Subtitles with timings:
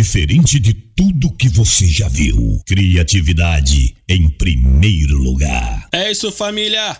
[0.00, 2.58] diferente de tudo que você já viu.
[2.66, 5.88] Criatividade em primeiro lugar.
[5.92, 6.98] É isso, família.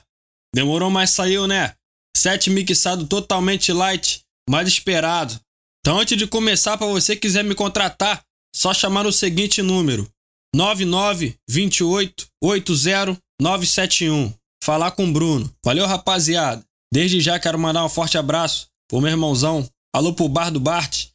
[0.54, 1.72] Demorou, mas saiu, né?
[2.14, 5.40] Sete mixado totalmente light, mais esperado.
[5.80, 8.22] Então, antes de começar, para você quiser me contratar,
[8.54, 10.07] só chamar o seguinte número:
[10.55, 14.35] 9928 80971.
[14.62, 15.51] Falar com o Bruno.
[15.64, 16.62] Valeu, rapaziada.
[16.93, 19.67] Desde já quero mandar um forte abraço pro meu irmãozão.
[19.95, 21.07] Alô pro Bar do Bart.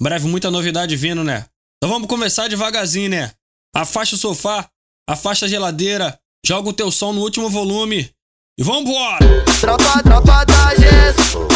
[0.00, 1.44] Breve muita novidade vindo, né?
[1.76, 3.30] Então vamos começar devagarzinho, né?
[3.74, 4.66] Afasta o sofá,
[5.08, 8.10] afasta a geladeira, joga o teu som no último volume
[8.58, 9.18] e vambora!
[9.60, 11.46] Tropa, tropa da gesso,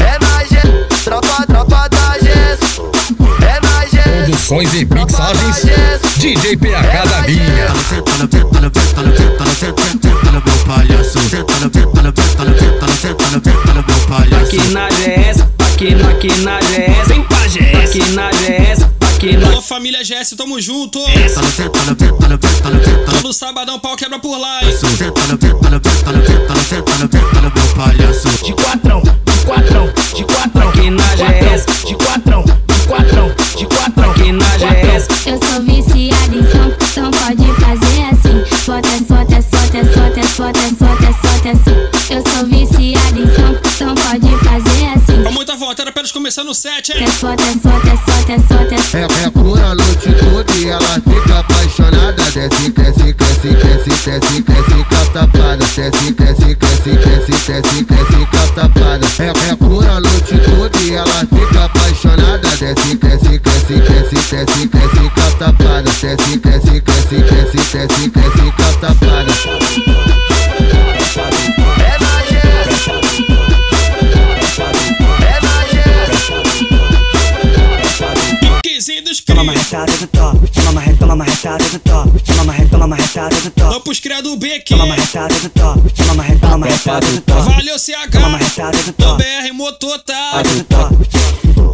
[0.00, 1.04] é na gesso.
[1.04, 2.90] Tropa, tropa da gesso,
[3.42, 4.20] é na gesso.
[4.20, 7.68] Produções e mixagens, DJ PH é da linha.
[7.88, 8.56] Senta no teto,
[14.48, 15.55] Que nada é essa?
[15.84, 20.34] Na, aqui na GS, vem pra GS, aqui na GS, aqui na Alô, família GS,
[20.34, 20.98] tamo junto!
[23.10, 24.70] Todo sabadão pau quebra por lá, hein?
[28.42, 34.10] de quatrão, de quatrão, de quatrão, aqui na GS, de quatrão, de quatrão, de quatrão,
[34.10, 35.08] aqui na GS.
[35.26, 38.44] Eu sou viciada em som, então pode fazer assim.
[38.66, 42.14] Bota, solta, solta, solta, solta, solta, solta assim.
[42.14, 42.75] Eu sou viciada
[46.26, 47.04] começando o set, hein?
[47.04, 49.00] É só, é só, é é só, é.
[49.00, 52.20] É, é pura noite toda e ela fica apaixonada.
[52.24, 55.56] Desce, desce, desce, desce, desce, desce, catapada.
[55.56, 59.06] Desce, desce, desce, desce, desce, desce, catapada.
[59.20, 62.48] É, é pura noite toda e ela fica apaixonada.
[62.48, 65.82] Desce, desce, desce, desce, desce, desce, catapada.
[65.82, 69.35] Desce, desce, desce, desce, desce, desce, catapada.
[79.76, 80.50] marretada do top.
[80.50, 82.20] Toma marretada, toma marretada do top.
[82.20, 83.68] Toma marretada, toma marretada do top.
[83.68, 84.74] toma pros cria do B aqui.
[84.74, 85.90] Toma marretada do top.
[85.90, 87.42] Toma marretada, toma marretada do top.
[87.42, 88.10] Valeu, CH.
[88.10, 89.22] Toma marretada do top.
[89.22, 89.52] BR
[90.56, 90.96] retada,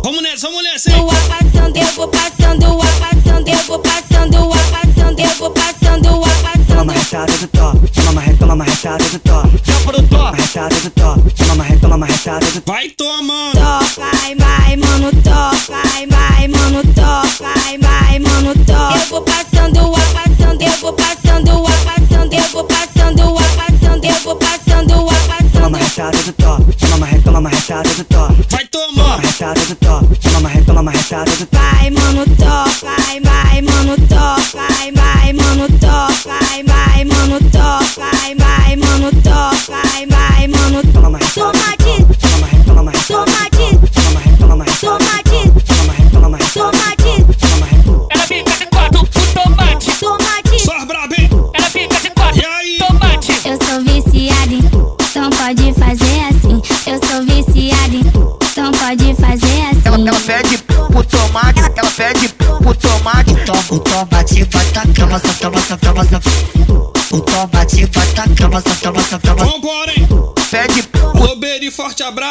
[0.02, 0.96] Vamos nessa, vamos nessa, hein?
[0.96, 5.20] Eu vou passando, eu vou passando, eu vou passando, eu vou passando, eu vou passando,
[5.20, 6.66] eu vou passando, eu vou passando.
[6.66, 7.88] Toma marretada do top.
[7.92, 9.58] Toma retada, toma marretada do top.
[9.58, 10.22] Toma pro top.
[10.22, 11.34] Marretada do top.
[11.34, 12.66] Toma marretada, toma marretada do top.
[12.66, 13.52] Vai tomando.
[13.52, 15.91] Topa, vai, mano, topa.
[26.02, 26.18] Toma uma passando.
[26.18, 29.20] retada do top, toma uma re- toma uma retada do top, Vai toma uma tomando.
[29.22, 31.56] retada do top, toma uma re- toma uma retada do top.
[31.56, 37.51] Vai, mano, top, vai, vai, mano, top, vai, vai, mano, top, vai, vai, mano, top,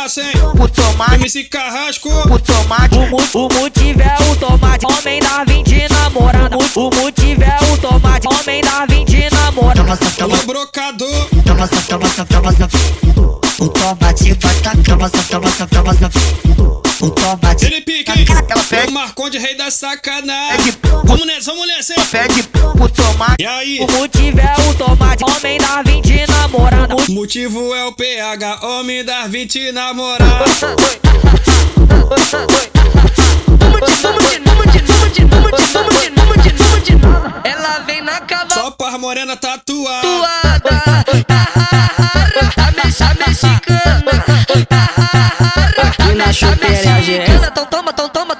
[0.07, 0.31] hein?
[0.55, 2.09] pro tomate, MC Carrasco.
[2.23, 2.95] pro tomate.
[2.97, 6.57] O, mu- o motivo é o tomate, homem da 20 namorada.
[6.57, 9.83] O, o motivo é o tomate, homem da 20 namorada.
[9.83, 11.27] Toma, Alô, Brocador.
[11.67, 11.75] só
[13.59, 14.97] O tomate vai tacar,
[17.01, 18.25] O tomate Ele pica, hein?
[18.49, 20.71] Ela pede- O Marconde, rei da sacanagem.
[20.73, 21.99] Pede, Vamos nessa, vamos nessa, hein?
[22.11, 23.35] pede pro tomate.
[23.41, 23.79] E aí?
[23.79, 26.95] O motivo é o tomate, homem da 20 namorada.
[26.95, 30.61] O motivo é o PH, homem das 20 namoradas.
[37.43, 40.01] Ela vem na cava Só pra morena tatuada.
[40.01, 41.21] tatuada.
[42.57, 44.23] A mexa mexicana
[46.33, 47.31] supera a gente.
[47.31, 48.33] Então toma, então toma,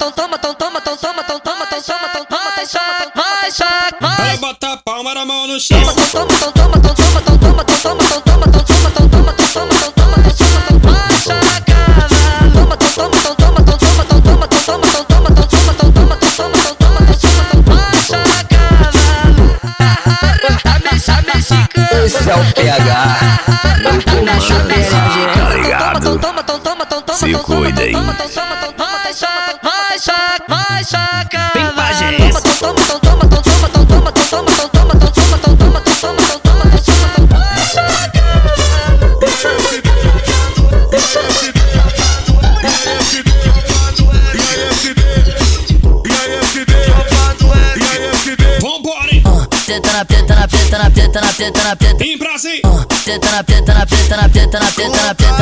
[51.98, 52.86] Vem pra cima.
[53.04, 55.41] Tenta na, tenta na, tenta na, tenta na, tenta na, tenta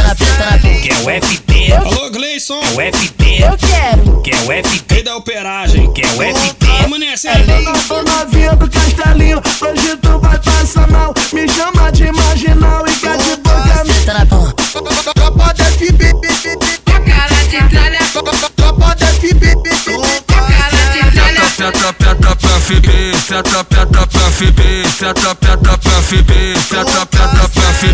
[23.30, 24.64] teta peta pra FB,
[24.98, 26.34] teta peta pra FB,
[26.68, 27.89] teta peta pra FB.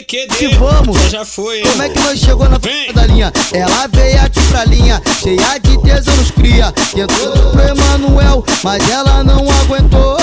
[0.00, 0.34] PQD!
[0.36, 0.96] Que vamos.
[0.96, 1.60] Você já foi?
[1.62, 3.32] Como é que nós chegou na porta da linha?
[3.52, 6.72] Ela veio aqui pra linha, cheia de tesão nos cria.
[6.72, 10.16] Tentou pro Emanuel, mas ela não aguentou.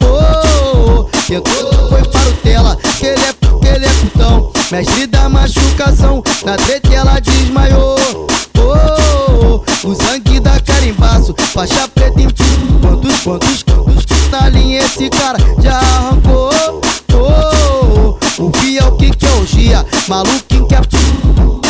[0.00, 4.52] Oh, tentou, foi para o tela, que ele é, que ele é putão.
[4.70, 7.96] Mestre da machucação, na treta ela desmaiou.
[8.58, 12.28] Oh, o sangue da carimbaço, faixa preta em
[12.80, 16.50] quantos, quantos, quantos na linha esse cara já arrancou.
[18.36, 20.80] O fiel que que é o Gia, maluquinho que é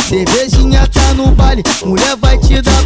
[0.09, 2.83] Cervejinha tá no baile, mulher vai te dar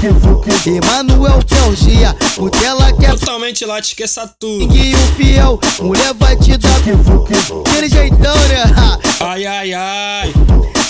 [0.66, 4.76] Emanuel que é o Gia, o dela quer Totalmente lá, te esqueça tudo.
[4.76, 8.64] e o fiel, mulher vai te dar Aquele jeitão, né?
[9.22, 10.34] Ai, ai, ai.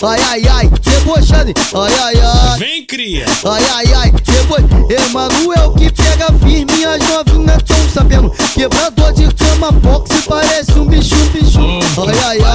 [0.01, 2.57] Ai, ai, ai, debochando, ai, ai, ai.
[2.59, 3.25] Vem, cria!
[3.43, 8.31] Ai, ai, ai, depois Emanuel que pega firme As novinhas tão sabendo.
[8.53, 11.59] Quebrador de cama, boxe Parece um bicho, bicho.
[11.59, 12.48] Ai, ai, ai,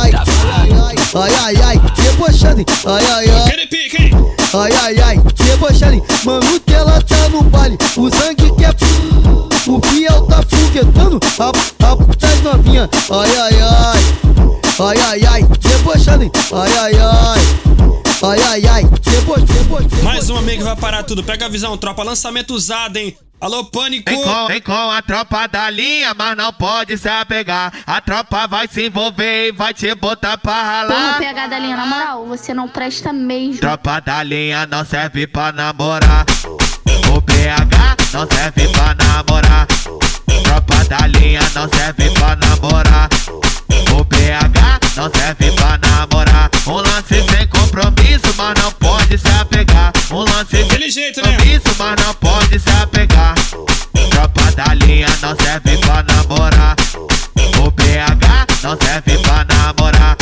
[1.15, 3.51] ai, ai Ai, debochando Ai, ai, ai
[3.99, 4.11] hein?
[4.53, 8.71] Ai, ai, ai, debochando Mano, que ela tá no baile O sangue que é
[9.67, 14.03] O fiel tá foguetando A, a das novinhas Ai, ai, ai
[14.79, 17.65] Ai, ai, ai, debochando Ai, ai, ai
[18.23, 21.23] Ai, ai, ai, deboche, deboche Mais uma amiga que vai parar tudo.
[21.23, 22.03] Pega a visão, tropa.
[22.03, 23.15] Lançamento usado, hein?
[23.45, 24.11] Alô, pânico!
[24.11, 27.71] Vem com, vem com a tropa da linha, mas não pode se apegar.
[27.87, 31.19] A tropa vai se envolver e vai te botar pra Porra, ralar.
[31.19, 33.61] pegada linha, na moral, você não presta mesmo.
[33.61, 36.25] Tropa da linha não serve pra namorar.
[37.15, 39.67] O PH não serve pra namorar.
[40.43, 43.11] Tropa da linha não serve pra namorar.
[43.95, 46.51] O PH não serve pra namorar.
[46.67, 49.93] Um lance sem compromisso, mas não pode se apegar.
[50.11, 50.57] Um lance
[50.91, 51.13] sem né?
[51.13, 53.34] compromisso, mas não pode se apegar.
[54.25, 56.75] Tropa da linha não serve pra namorar.
[57.63, 60.17] O PH não serve pra namorar.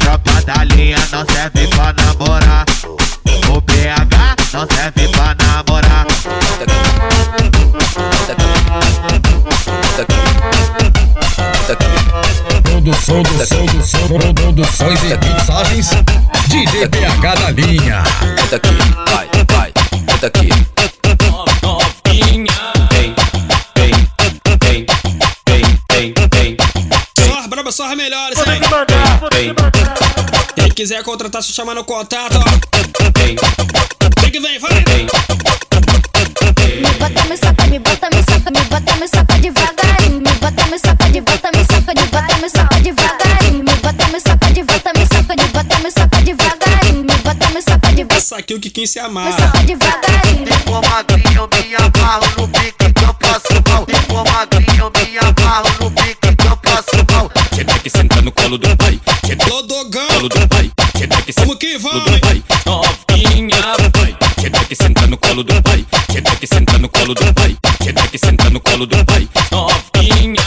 [0.00, 2.64] Tropa da linha não serve pra namorar.
[3.48, 6.06] O PH não serve pra namorar.
[12.64, 15.90] Produção do som do som, produções e mixagens.
[16.48, 18.02] DJ PH da linha.
[18.52, 19.72] Aqui, vai, vai,
[20.20, 20.69] senta
[30.54, 32.38] Quem quiser contratar, só chamar no contato,
[33.18, 33.36] vem,
[34.30, 34.70] que vem, vai!
[36.80, 40.20] Me bota, me saca, me bota, me saca, me bota, me saca devagarinho.
[40.20, 43.62] Me bota, me saca, de volta, me saca, de bota, me saca devagarinho.
[43.62, 47.04] Me bota, me saca, de volta, me saca, de bota, me saca devagarinho.
[47.04, 49.32] Me bota, me saca, de volta, Essa aqui o que quem se me amarra.
[49.32, 50.46] saca devagarinho.
[50.64, 53.86] For magrinho, me amarro no pique que eu passo mal.
[54.08, 56.19] For magrinho, me amarro no pique
[57.90, 60.08] que senta no colo do pai, senta no Alô, Dogão!
[60.08, 62.42] colo do pai, senta que senta que no colo do pai.
[62.66, 63.56] Novinha,
[63.96, 67.56] vai, senta que senta no colo do pai, senta que senta no colo do pai,
[67.82, 69.28] senta que senta no colo do pai.
[69.50, 70.42] Novinha,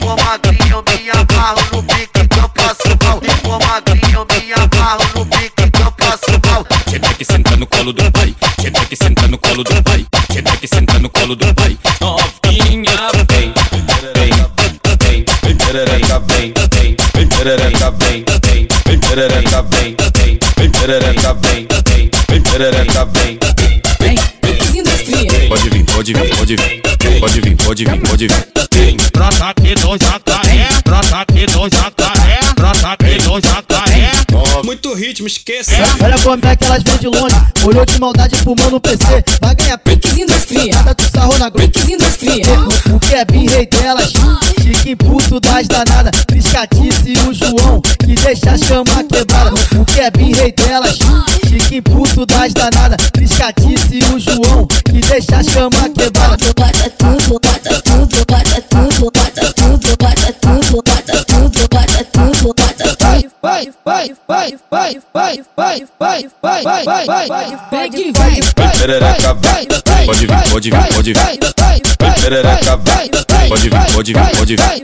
[0.00, 3.20] For magrinho, me amarro no pique que eu passo mal.
[3.42, 6.66] For magrinho, me amarro no pique que eu passo mal.
[6.90, 10.56] senta que senta no colo do pai, senta que senta no colo do pai, senta
[10.56, 11.78] que senta no colo do pai.
[12.00, 13.17] Novinha,
[15.68, 21.34] vem, vem, perereca, vem, vem, vem, perereca, vem, vem, vem, perereca, vem, vem, vem, perereca,
[21.34, 23.38] vem, vem, vem, perereca, vem.
[25.48, 26.82] Pode vir, pode vir, pode vir,
[27.20, 28.48] pode vir, pode vir, pode vir.
[28.72, 34.10] Vem, Brota aqui do jacaré, brota aqui do jacaré, brota aqui do jacaré.
[34.64, 35.72] muito ritmo, esqueça.
[36.02, 37.36] Olha como é que elas vêm de longe.
[37.64, 39.24] Olhou de maldade, fumando no PC.
[39.40, 40.46] Vai ganhar piquezinho das.
[40.74, 41.66] Nada tu sarrou na grupo.
[41.66, 42.16] Piquezinho das.
[42.16, 44.12] O, o Kevin, rei delas.
[44.96, 46.24] Puto das danadas.
[46.26, 47.80] Triscatice e o João.
[47.98, 49.52] Que deixa a chama quebrada.
[49.78, 50.98] O Kevin, rei delas.
[51.48, 53.10] Chique puto das danadas.
[53.12, 54.66] Triscatice e o João.
[54.84, 56.36] Que deixa a chama quebrada.
[56.56, 62.96] Bota tudo, bota tudo, bota tudo, bota tudo, bota tudo, bota tudo, bota tudo, bota
[62.96, 63.30] tudo.
[63.42, 68.32] Vai, vai, vai, vai, vai, vai, vai, vai, vai, vai, vai, vai, vem que vai,
[68.32, 69.66] Vem perereca, vai.
[70.04, 71.22] Pode vir, pode vir, pode vir.
[71.98, 73.08] Vem perereca, vai.
[73.48, 74.82] Pode vir, pode vir, pode vir.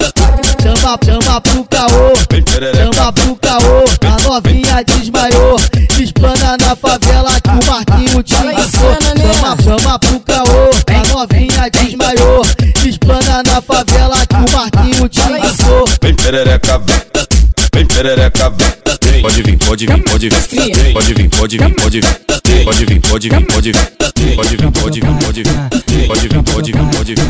[0.63, 5.57] Chama, chama pro caô, Vem chama pro caô, a novinha desmaiou,
[6.01, 8.97] explana na favela que o Marquinho te ensinou.
[9.03, 12.43] Chama, chama pro caô, a novinha desmaiou,
[12.83, 15.85] explana na favela que o Marquinho te ensinou.
[16.01, 17.34] vem perereca, vai.
[17.75, 18.71] Vem perereca, vai.
[19.21, 20.39] Pode vir, pode vir, pode vir.
[20.93, 22.09] Pode vir, pode vir, pode vir.
[22.65, 23.83] Pode vir, pode vir, pode vir.
[24.37, 25.53] Pode vir, pode vir, pode vir.
[26.07, 27.27] Pode vir, pode vir, pode vir.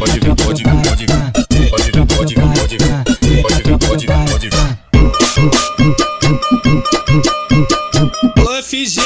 [0.00, 1.14] Pode vir, pode vir, pode vir.
[1.70, 2.90] Pode vir, pode vir, pode vir.
[3.40, 4.62] Pode vir, pode vir, pode vir.
[8.36, 8.98] Alô, FG,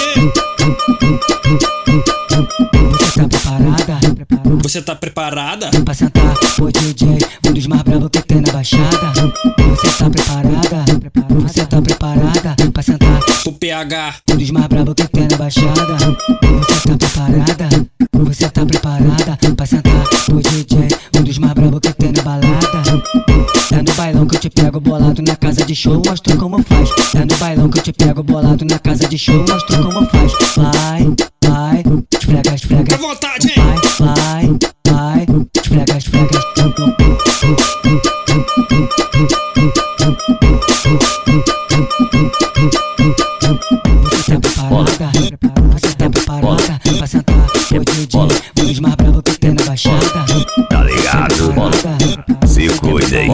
[2.98, 4.37] Você tá preparada?
[4.56, 5.70] Você tá preparada?
[5.84, 9.12] Pra sentar o DJ, um dos mais bravos que tem na baixada.
[9.58, 10.84] Você tá preparada?
[11.42, 12.56] Você tá preparada?
[12.72, 15.96] Pra sentar O PH, um dos mais bravos que tem na baixada.
[15.96, 17.68] Você tá preparada?
[18.12, 19.38] Você tá preparada?
[19.56, 22.48] Pra sentar o DJ, um dos mais bravos que tem na balada.
[23.72, 26.90] É no bailão que eu te pego bolado na casa de show, mostro como faz.
[27.14, 30.32] É no bailão que eu te pego bolado na casa de show, mostro como faz.
[30.56, 31.82] Vai, vai,
[32.14, 32.82] esfrega, esfrega.
[32.84, 33.54] fica à vontade, hein?
[33.98, 34.46] Vai,
[34.86, 36.38] vai, vai, esfrega, esfrega.
[44.12, 45.10] Você tá preparada?
[45.72, 48.20] Você tá preparada pra sentar o DJ?
[48.60, 50.06] Um dos mais bravos na baixada.
[50.68, 51.54] Tá ligado?
[52.46, 53.28] Se cuida aí.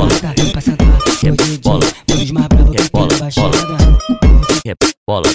[2.15, 3.59] Mais bravos que tem na baixada.
[5.07, 5.31] Bola.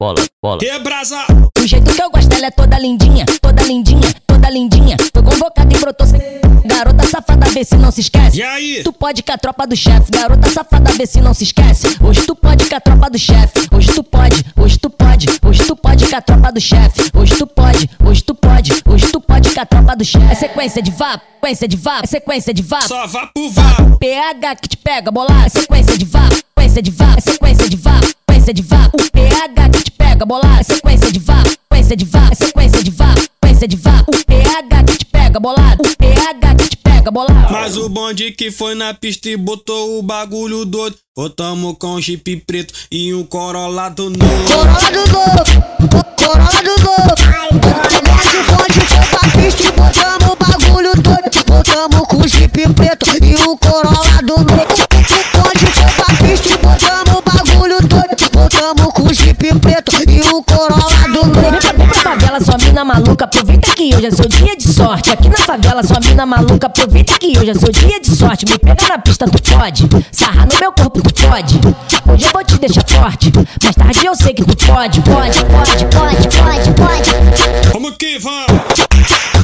[0.00, 0.58] Bola, bola.
[0.58, 1.24] Que brasa,
[1.56, 4.96] Do jeito que eu gosto, ela é toda lindinha, toda lindinha, toda lindinha.
[5.12, 6.47] Foi convocada e brotou sem.
[6.68, 8.38] Garota safada, vê se não se esquece.
[8.38, 8.82] e aí?
[8.84, 11.96] Tu pode com a tropa do chefe, garota safada, vê se não se esquece.
[12.00, 15.64] Hoje tu pode com a tropa do chefe, hoje tu pode, hoje tu pode, hoje
[15.64, 19.20] tu pode com a tropa do chefe, hoje tu pode, hoje tu pode, hoje tu
[19.20, 20.30] pode com a tropa do chefe.
[20.30, 22.80] É sequência de vá, sequência de vá, é sequência de vá.
[22.82, 23.76] Só vá pro vá.
[23.98, 27.76] PH que te pega, bolar, é sequência de vá, sequência de vá, é sequência de
[27.76, 28.90] vá, sequência de vá.
[28.92, 32.84] O PH que te pega, bolar, é sequência de vá, sequência de vá, é sequência
[32.84, 34.04] de vá, sequência de vá.
[34.06, 35.82] O PH que te pega, bolado,
[36.56, 37.10] que te pega.
[37.50, 40.96] Mas o bonde que foi na pista e botou o bagulho doido.
[41.16, 44.44] Botamos com um Jeep preto e um Corolla do novo.
[44.46, 45.24] Corolla do Gol,
[46.18, 46.78] Corolla do.
[48.04, 51.44] Desce o bonde, foi pra pista e botamos o bagulho doido.
[51.46, 54.52] Botamos com o Jeep preto e o Corolla do novo.
[54.52, 58.30] O bonde foi pra pista e botamos o bagulho doido.
[58.32, 61.97] Botamos com o Jeep preto e o Corolla do novo.
[62.38, 65.10] Favela, sua mina maluca, aproveita que hoje é seu dia de sorte.
[65.10, 68.46] Aqui na favela, sua mina maluca, aproveita que hoje é seu dia de sorte.
[68.48, 69.88] Me pega na pista, tu pode.
[70.12, 71.60] Sarra no meu corpo, tu pode.
[72.12, 73.32] Hoje eu vou te deixar forte.
[73.62, 77.72] Mais tarde eu sei que tu pode, pode, pode, pode, pode, pode.
[77.72, 79.37] Vamos que vamos.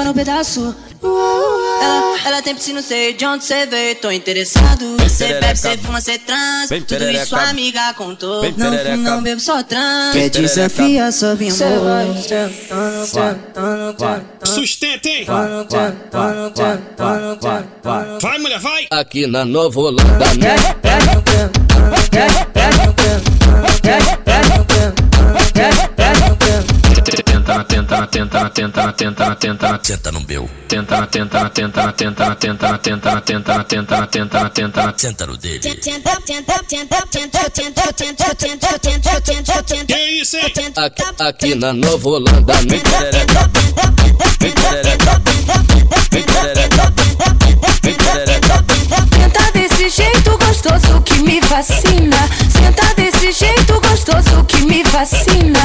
[0.00, 0.74] tava no pedaço.
[1.02, 4.96] Ela, ela tem piscina, não sei de onde você veio, tô interessado.
[4.98, 6.68] Você bebe, você fuma, você trans.
[6.86, 8.42] Tudo isso a amiga contou.
[8.56, 10.12] Não fumo, não bebo, só trans.
[10.12, 12.16] Quer desafiar, só vim amor.
[14.44, 15.26] Sustentem!
[18.20, 18.86] Vai, mulher, vai!
[18.90, 20.40] Aqui na Nova Holanda, né?
[20.40, 21.10] Yeah, yeah,
[25.54, 25.99] yeah,
[28.10, 30.50] tenta na tenta na tenta na tenta na tenta no meu.
[30.68, 34.00] tenta na tenta na tenta na tenta na tenta na tenta na tenta na tenta
[34.00, 35.60] na tenta na tenta na Senta no dele.
[35.60, 35.74] Que
[40.20, 40.52] isso, hein?
[40.76, 42.80] Aqui, aqui na Nova Holanda, né?
[49.14, 52.28] Senta desse jeito gostoso que me fascina.
[52.50, 55.60] Senta desse jeito gostoso que me fascina.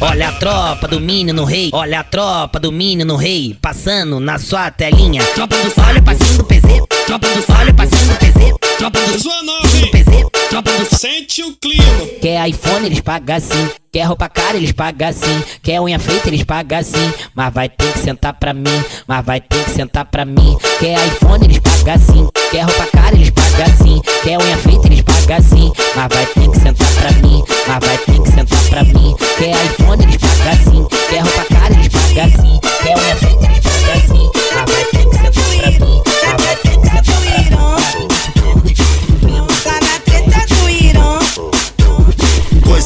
[0.00, 4.70] Olha a tropa do menino rei, olha a tropa do menino rei, passando na sua
[4.70, 5.22] telinha.
[5.34, 6.62] Tropa do olha passinho do PZ,
[7.06, 9.90] tropa do olha passinho do PZ, tropa do hein?
[9.90, 12.06] PZ, do Sente o clima.
[12.20, 13.68] Quer iPhone, eles pagam assim.
[13.92, 15.42] Quer roupa cara, eles pagam assim.
[15.62, 17.12] Quer unha feita, eles pagam assim.
[17.34, 18.84] Mas vai ter que sentar pra mim.
[19.06, 20.56] Mas vai ter que sentar pra mim.
[20.78, 22.28] Quer iPhone, eles pagam assim.
[22.50, 24.00] Quer roupa cara, eles pagam assim.
[24.22, 25.72] Quer unha feita, eles pagam assim.
[25.94, 27.44] Mas vai ter que sentar pra mim.
[27.66, 29.16] Mas vai ter que sentar pra mim.
[29.38, 30.88] Quer iPhone, eles pagam assim.
[31.10, 32.60] Quer roupa cara, eles pagam assim.
[32.82, 34.30] Quer unha feita, eles pagam assim.
[34.54, 36.05] Mas vai ter que sentar pra mim.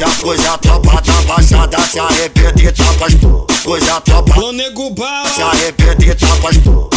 [0.00, 3.12] Coisa, coisa, tropa da baixada se arrepende e tapas.
[3.62, 4.33] Coisa, tropa.
[4.33, 5.28] Alô, nego bala.
[5.28, 6.57] Se arrepende e tapas.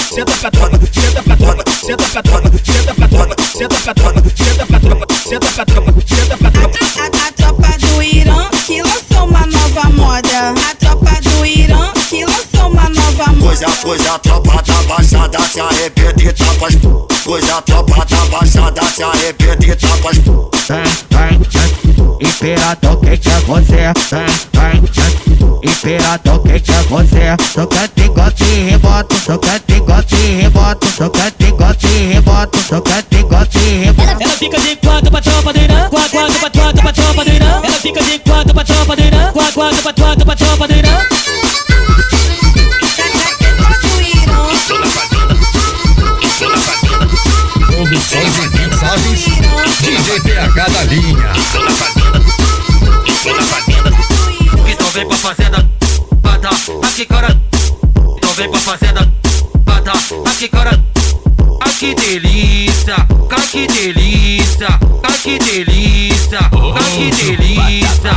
[0.10, 4.26] Senta pra tropa, senta pra tropa, senta pra tropa, senta pra tropa, senta pra tropa,
[4.40, 6.80] senta pra tropa, senta pra tropa, senta pra tropa.
[6.98, 10.54] A, a tropa do Irã que lançou uma nova moda.
[10.72, 13.46] A tropa do Irã que lançou uma nova moda.
[13.46, 16.76] Coisa, coisa, tropa da baixada se arrepende e tapas.
[17.26, 20.18] Coisa, tropa da baixada se arrepende e tapas.
[22.20, 23.94] Imperador, quem que é você?
[25.64, 27.36] Imperador, quem que é você?
[27.54, 33.86] Sou cantigote e reboto, sou cantigote e reboto, sou cantigote e reboto, sou cantigote e
[33.86, 34.24] reboto.
[34.24, 37.32] Ela fica de quatro pra tropa do Irã, quatro, quatro pra quatro pra tropa do
[37.32, 37.62] Irã.
[37.64, 40.74] Ela fica de quatro pra tropa do Irã, quatro, quatro pra quatro pra tropa do
[40.76, 41.13] Irã.
[50.04, 51.32] DJ da linha.
[54.68, 55.70] Então vem pra fazenda,
[56.16, 56.50] bata,
[56.86, 57.42] aqui cara.
[58.18, 59.14] Então vem pra fazenda,
[59.64, 59.94] bata,
[60.30, 60.84] aqui cara.
[61.62, 62.96] Ai que delícia,
[63.32, 64.68] ai que delícia,
[65.04, 68.12] ai que delícia, ai que delícia.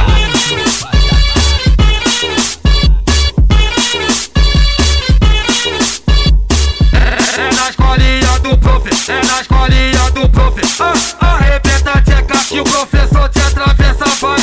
[7.39, 10.63] É na escolinha do profe, é na escolinha do profe.
[10.81, 10.93] Ah,
[11.33, 11.66] arrebenta a tcheca
[12.49, 14.36] que o professor te atravessa, vai.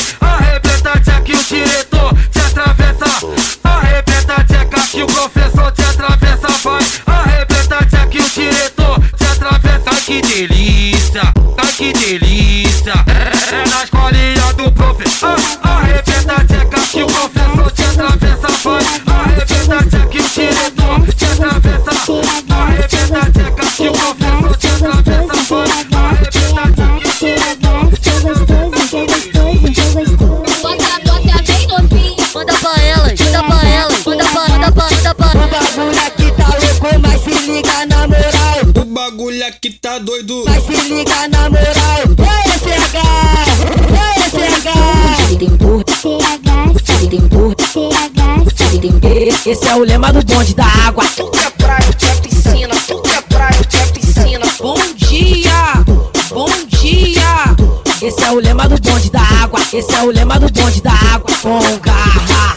[49.45, 51.03] Esse é o lema do bonde da água.
[51.17, 54.45] Tudo é praia, tudo é piscina, tudo é praia, tudo é piscina.
[54.57, 55.83] Bom dia,
[56.29, 57.55] bom dia.
[58.01, 59.59] Esse é o lema do bonde da água.
[59.73, 61.29] Esse é o lema do bonde da água.
[61.41, 62.55] Com garra,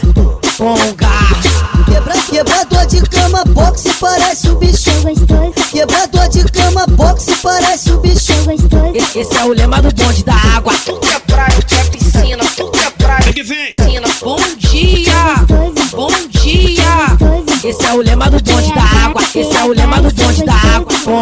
[0.57, 1.37] com garra.
[1.91, 5.53] Quebra, quebrador de cama, boxe parece o bicho gostoso.
[5.69, 8.93] Quebrador de cama, boxe parece o bicho gostoso.
[9.13, 10.73] Esse é o lema do bonde da água.
[18.17, 19.21] Lema do bonde da água.
[19.35, 20.93] Esse é o lema do bonde da água.
[21.03, 21.21] Com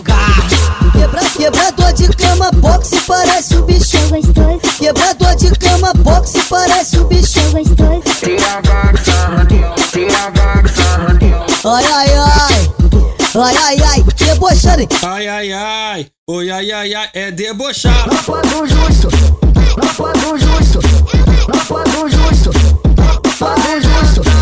[0.00, 0.46] garra.
[0.92, 3.98] Quebra, quebrador de cama, boxe parece o bicho.
[4.78, 7.38] Quebrador de cama, boxe parece o bicho.
[11.64, 12.70] Ai, ai, ai.
[13.38, 14.04] Ai, ai, ai.
[14.16, 14.88] Debochando.
[15.02, 16.06] Ai, ai, ai.
[16.28, 17.08] Oi, ai, ai, ai.
[17.14, 18.08] É debochar.
[18.08, 19.08] Lapa do justo.
[19.76, 20.80] Lapa do justo.
[21.48, 22.50] Lapa do justo.
[23.24, 24.36] Lapa do justo.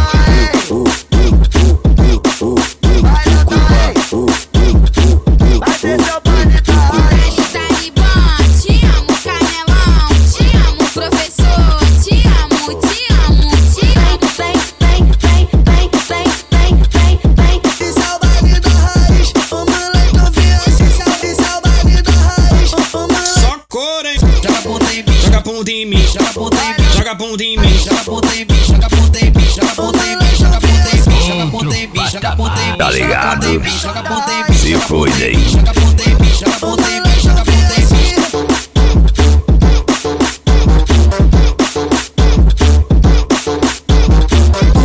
[27.14, 27.78] Joga bunda em mim.
[27.78, 28.64] Joga bunda em mim.
[28.66, 29.46] Joga bunda em mim.
[29.54, 30.36] Joga bunda em mim.
[30.36, 31.14] Joga bunda em mim.
[31.16, 32.08] Joga bunda em mim.
[32.10, 32.78] Joga bunda em mim.
[32.78, 33.64] Tá ligado?
[33.64, 34.54] Joga bunda em mim.
[34.54, 35.48] Se cuida aí.
[35.48, 36.34] Joga bunda em mim.
[36.34, 37.20] Joga bunda em mim.
[37.20, 37.94] Joga bunda em mim.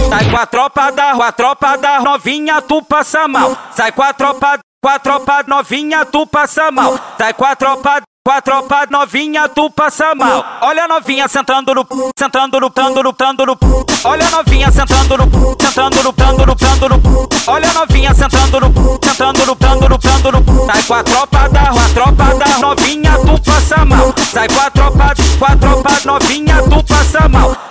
[0.09, 3.57] Sai com a tropa da rua, a tropa da novinha, tu passa mal.
[3.75, 6.99] Sai com a tropa, com a tropa novinha, tu passa mal.
[7.17, 10.45] Sai com a tropa, com a tropa novinha, tu passa mal.
[10.61, 13.57] Olha a novinha sentando no, sentando no, tando no, tando no.
[14.03, 17.29] Olha a novinha sentando no, sentando no, tando no, tando no.
[17.47, 20.65] Olha a novinha sentando no, sentando no, tando no, tando no.
[20.67, 24.13] Sai com a tropa da rua, a tropa da novinha, tu passa mal.
[24.31, 25.15] Sai com a tropa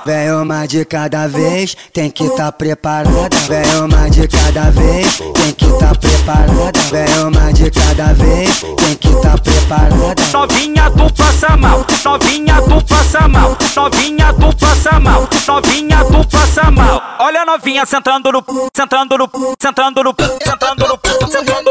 [0.09, 3.29] Vem uma de cada vez, tem que tá preparada.
[3.47, 6.81] Vem uma de cada vez, tem que tá preparada.
[6.91, 10.23] Vem uma de cada vez, tem que tá preparada.
[10.33, 16.71] Novinha tu passa mal, novinha tu passa mal, novinha tu passa mal, novinha tu passa
[16.71, 17.03] mal.
[17.19, 18.43] Olha a novinha sentando no,
[18.75, 21.68] sentando no, sentando no, sentando no, sentando no.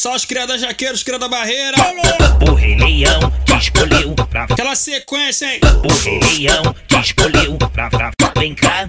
[0.00, 1.76] Só os cria da jaqueira, os cria da barreira.
[2.48, 4.44] O Rei Leão te escolheu pra.
[4.44, 5.60] Aquela sequência, hein?
[5.84, 7.90] O Rei Leão te escolheu pra.
[7.90, 8.86] pra vem cá.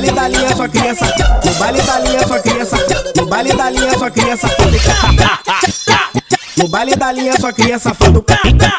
[0.00, 1.14] Baile da linha só criança.
[1.44, 2.76] No baile da linha só criança.
[3.16, 4.48] No baile da linha só criança.
[6.56, 8.22] No baile da linha só cria safado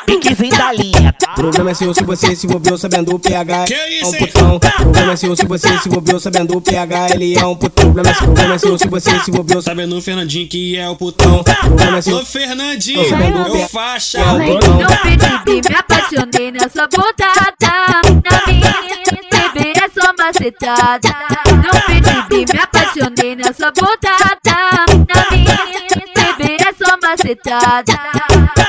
[0.05, 4.01] Piquezinho da linha Problema é seu se você se envolveu sabendo o PH Que é
[4.01, 7.45] isso, um putão Problema é seu se você se envolveu sabendo o PH ele é
[7.45, 10.47] um putão Problema é seu, problema é seu se você se envolveu Sabendo o Fernandinho
[10.47, 11.43] que é o putão.
[11.43, 14.19] Problema é seu Ô, Fernandinho, o meu PH faixa.
[14.19, 18.01] putão percebi, me apaixonei nessa botada.
[18.23, 18.75] Na minha
[19.53, 19.70] bebê
[20.21, 21.09] é só macetada.
[21.49, 24.85] Não percebi, me apaixonei nessa botada.
[25.07, 25.57] Na minha
[26.15, 27.93] bebê é só macetada.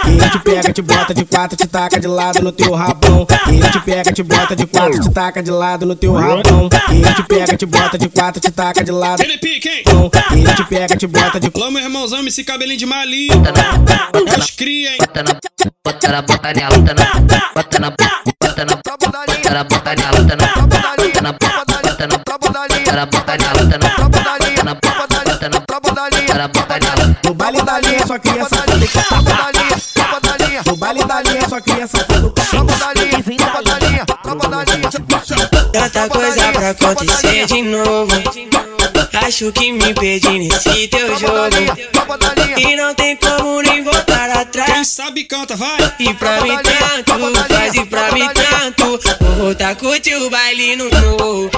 [0.07, 3.27] Ele te pega, te bota de quatro, te taca de lado no teu rabão.
[3.49, 6.69] Ele te pega, te bota de quatro, te taca de lado no teu rabão.
[6.91, 9.23] Ele te pega, te bota de quatro, te taca de lado.
[9.23, 9.83] Ele pica, hein?
[10.33, 13.29] Ele te pega, te bota de Alô, meu irmãozão, esse cabelinho de mali.
[13.31, 14.99] É os cria, hein?
[14.99, 15.35] Bota na,
[15.85, 17.05] bota na, bota nela, bota na,
[17.55, 20.52] bota na, bota na, bota na, bota na, bota na, bota na,
[22.93, 27.17] bota na, bota nela, bota na, bota na, bota na, bota na, bota nela.
[27.25, 28.73] No baile da linha só cria safado.
[30.67, 32.35] No baile da linha só cria safado.
[35.73, 38.13] Tanta coisa pra acontecer de novo.
[39.27, 41.57] Acho que me perdi nesse teu jogo.
[42.59, 44.71] E não tem como nem voltar atrás.
[44.71, 45.95] Quem sabe canta, vai.
[45.99, 47.13] E pra mim tanto,
[47.49, 49.01] faz e pra mim tanto.
[49.21, 51.51] Vou voltar curtir o baile no morro.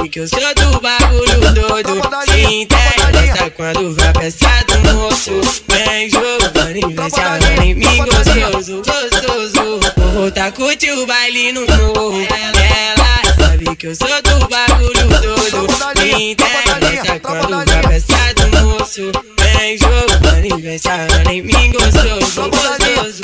[0.00, 2.00] Ela que eu sou do bagulho doido.
[2.24, 5.30] Se interessa quando vai pensar do moço.
[5.68, 9.80] Vem jogando, vem se agarrando em mim gostoso, gostoso.
[9.96, 12.26] Vou voltar curtir o baile no morro.
[12.30, 13.29] Ela
[13.64, 15.66] sabe que eu sou do bagulho doido.
[15.98, 19.12] Se interessa quando vai pensar do moço.
[19.58, 23.22] Vem jogando, vem se agarrando em mim gostoso, gostoso.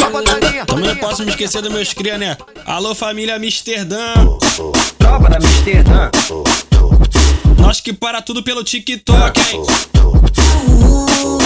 [0.67, 2.37] Também não posso me esquecer dos meus cria, né?
[2.67, 4.15] Alô, família Amsterdã.
[4.99, 6.11] Tropa da Amsterdã.
[7.59, 9.63] Nós que para tudo pelo TikTok, hein?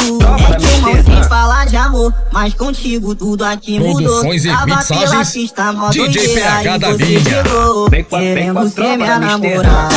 [0.01, 3.95] É que não sei falar de amor, mas contigo tudo aqui mudou.
[4.21, 7.21] Produções e Tava pela pista, mó DJ PH da você linha.
[7.23, 9.89] chegou, Vem com a- vem com a Querendo ser minha da namorada.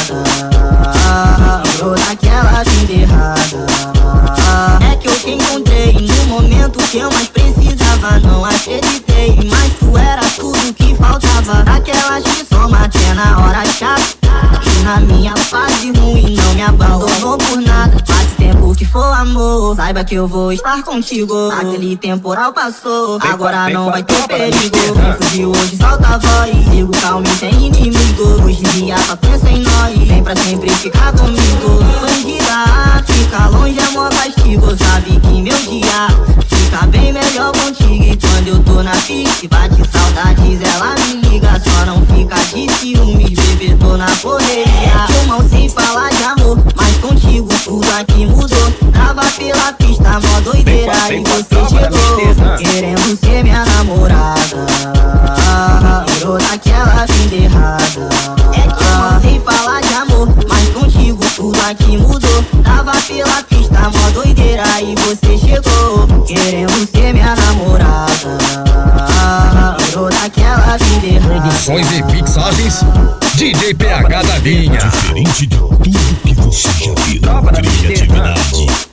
[1.79, 3.65] Tô naquela vida errada.
[4.91, 8.19] É que eu te encontrei no momento que eu mais precisava.
[8.19, 11.63] Não acreditei, mas tu era tudo que faltava.
[11.71, 14.03] Aquelas que só matei na hora chata.
[14.65, 17.97] E na minha fase ruim não me abandonou por nada.
[18.05, 18.27] Faz
[18.75, 21.49] que for amor Saiba que eu vou estar contigo.
[21.51, 24.69] Aquele temporal passou Agora não vai ter perigo.
[24.71, 28.43] Quem fugiu hoje solta a voz Sigo calmo e sem inimigo.
[28.43, 31.79] Hoje em dia só pensa em nós Vem pra sempre ficar comigo.
[32.01, 34.77] Bandida, fica longe é mó castigo.
[34.77, 36.07] Sabe que meu dia
[36.47, 38.03] fica bem melhor contigo.
[38.03, 42.71] E quando eu tô na pista bate saudades Ela me liga, só não fica de
[42.73, 44.72] ciúmes Bebê, tô na correria
[50.03, 54.67] pela pista, mó doideira E você chegou Querendo ser minha namorada.
[56.13, 58.09] Virou naquela vida errada.
[58.53, 62.43] É que eu não sei falar de amor Mas contigo tudo aqui mudou.
[62.63, 68.37] Tava pela pista, mó doideira E você chegou Querendo ser minha namorada.
[69.85, 71.41] Virou naquela vida errada.
[71.41, 72.81] Produções e mixagens,
[73.35, 74.79] DJ PH da linha.
[74.79, 77.21] Diferente de tudo que você já viu.
[77.53, 78.92] Criatividade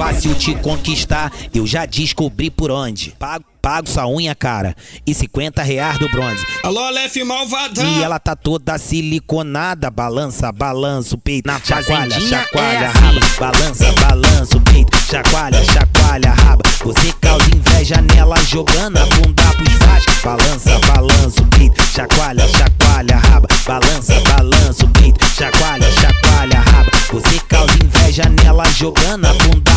[0.00, 3.10] fácil te conquistar, eu já descobri por onde.
[3.18, 4.74] Pago, pago sua unha, cara,
[5.06, 6.42] e 50 reais do bronze.
[6.62, 7.84] Alô, Aleph Malvadão.
[7.84, 13.20] E ela tá toda siliconada, balança, balança o peito, na chacoalha, Fazendinha chacoalha, é raba,
[13.38, 16.62] balança, balança o peito, chacoalha, chacoalha, raba.
[16.82, 23.16] Você causa inveja nela, jogando a bunda pros frascos, balança, balança o peito, chacoalha, chacoalha,
[23.18, 26.90] raba, balança, balança o peito, chacoalha, chacoalha, raba.
[27.12, 29.69] Você causa inveja nela, jogando a bunda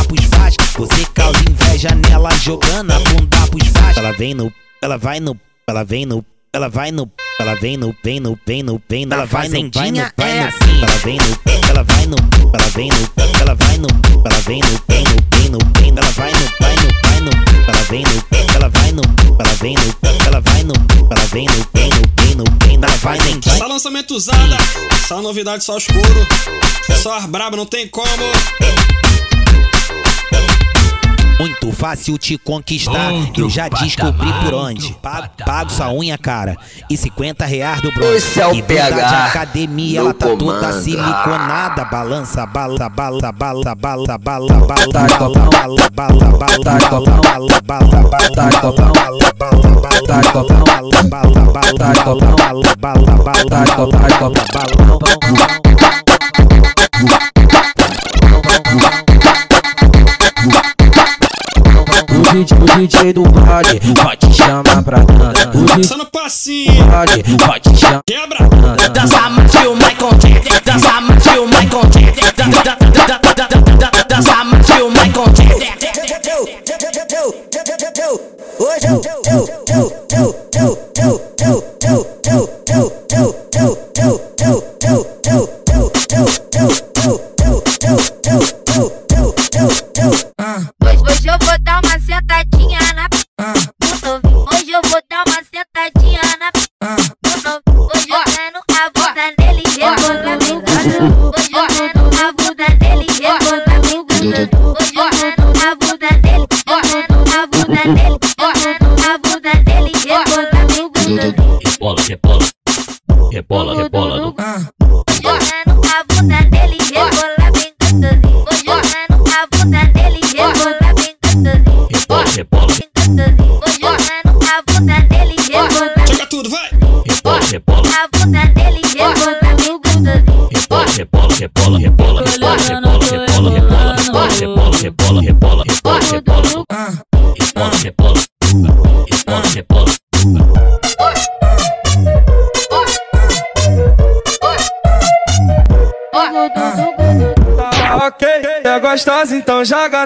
[0.75, 3.97] você causa inveja nela, jogando a bunda pros frascos.
[3.97, 7.95] Ela vem no, ela vai no, ela vem no, ela vai no, ela vem no,
[8.03, 11.17] vem no, vem no, vem no, ela vai no, vai no, vai no, ela vem
[11.17, 11.39] no,
[11.69, 12.15] ela vai no,
[12.53, 13.87] ela vem no, ela vai no,
[14.25, 17.19] ela vem no, vem no, vem no, vem no, ela vai no, vai no, vai
[17.21, 17.31] no,
[17.67, 19.01] ela vem no, ela vai no,
[19.39, 20.73] ela vem no, ela vai no,
[21.11, 24.57] ela vem no, vem no, vem no, vem no, ela vai no, Só lançamento usada,
[25.07, 26.27] só novidade, só escuro.
[27.01, 28.07] Só as braba, não tem como.
[31.43, 34.93] Muito fácil te conquistar, eu já descobri por onde.
[35.01, 36.55] Pago, pago sua unha, cara,
[36.89, 38.15] e 50 reais do bronze.
[38.15, 41.83] Esse é o e PH de academia, ela tá toda siliconada.
[41.83, 45.29] Balança, balança, balança, balança, balança, balança, balança,
[45.59, 48.23] balança, balança, balança, balança, balança,
[58.75, 59.02] O
[62.33, 65.51] DJ, o DJ do baile vai te chamar pra dança.
[65.77, 66.83] Dança no passinho.
[66.87, 68.01] Baile vai te chamar.
[68.07, 68.49] Quebra.
[68.91, 70.61] Dança mais que o Michael Jackson.
[70.65, 72.23] Dança mais que o Michael Jackson.
[74.09, 75.73] Dança mais que o Michael Jackson.
[78.57, 81.22] Hoje eu, eu, eu, eu, eu, eu.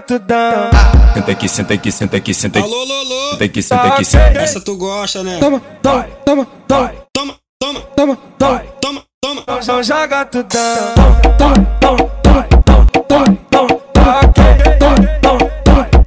[0.08, 1.14] Então joga tudão.
[1.14, 2.68] Senta aqui, senta aqui, senta aqui, senta aqui.
[2.68, 3.32] Alô, Lolo.
[3.32, 4.38] Senta aqui, senta aqui, senta aqui.
[4.38, 5.38] Essa tu gosta, né?
[5.40, 8.64] Toma, toma, toma, toma, Toma, toma, toma, toma.
[8.80, 9.44] toma, toma.
[9.62, 10.94] Então joga tudão.
[10.96, 12.07] Toma, toma, toma, toma,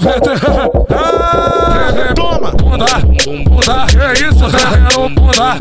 [0.00, 0.80] 90.
[2.14, 3.09] Toma!
[4.24, 4.44] Isso?
[4.44, 5.56] Eu quero bunda,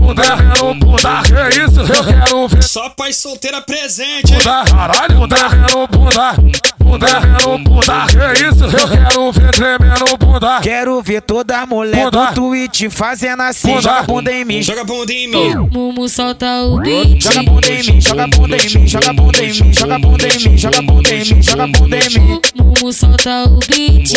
[0.00, 0.22] bunda.
[0.36, 1.22] Quero bunda.
[1.22, 1.80] Que isso?
[1.80, 4.38] Eu quero ver Só pai solteira presente, hein?
[4.38, 4.64] bunda.
[4.70, 5.36] Caralho, bunda.
[5.36, 6.32] Eu quero bunda,
[6.78, 7.06] bunda.
[7.08, 8.06] Eu quero bunda.
[8.06, 8.64] Que isso?
[8.64, 10.60] Eu quero ver tremendo bunda.
[10.60, 12.26] Quero ver toda mulher Bunda.
[12.26, 13.82] do Twitch fazendo assim, Bunda.
[13.82, 14.62] joga bunda em mim.
[14.62, 15.54] Joga bunda em mim.
[15.72, 17.22] Mumu solta o beat.
[17.22, 20.38] Joga bunda em mim, joga bunda em mim, joga bunda em mim, joga bunda em
[20.38, 22.40] mim, joga bunda em mim, joga bunda em mim.
[22.56, 24.12] Mumu solta o beat.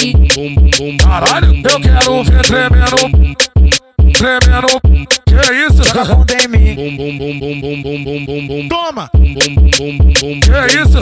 [1.03, 3.38] Caralho, eu quero ver tremendo,
[4.17, 4.82] tremendo.
[5.27, 5.84] Que isso?
[5.84, 8.67] Joga bunda em mim, bum bum bum bum bum bum bum bum bum.
[8.67, 9.10] Toma!
[9.13, 10.39] Bum bum bum bum bum bum.
[10.39, 10.97] Que é isso?